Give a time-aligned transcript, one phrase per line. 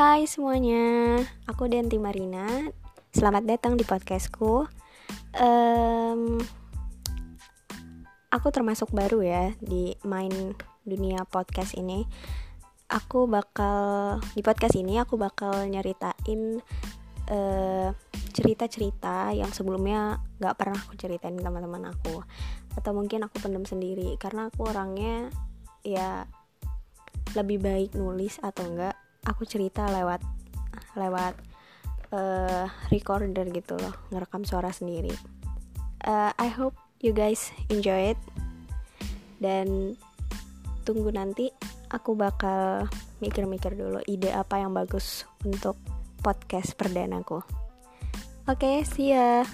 [0.00, 2.48] Hai semuanya, aku Denti Marina.
[3.12, 4.64] Selamat datang di podcastku.
[5.36, 6.40] Um,
[8.32, 10.56] aku termasuk baru ya di main
[10.88, 12.08] dunia podcast ini.
[12.88, 16.64] Aku bakal di podcast ini aku bakal nyeritain
[17.28, 17.92] cerita
[18.32, 22.24] cerita-cerita yang sebelumnya gak pernah aku ceritain teman-teman aku
[22.72, 25.28] atau mungkin aku pendem sendiri karena aku orangnya
[25.84, 26.24] ya
[27.36, 28.96] lebih baik nulis atau enggak
[29.26, 30.22] aku cerita lewat
[30.96, 31.34] lewat
[32.14, 35.12] uh, recorder gitu loh ngerekam suara sendiri.
[36.00, 38.20] Uh, I hope you guys enjoy it.
[39.40, 39.96] Dan
[40.84, 41.48] tunggu nanti
[41.92, 42.88] aku bakal
[43.20, 45.76] mikir-mikir dulu ide apa yang bagus untuk
[46.20, 47.40] podcast perdanaku.
[48.48, 49.44] Oke okay, see ya